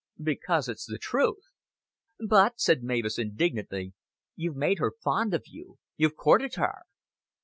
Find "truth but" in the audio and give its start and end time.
0.97-2.59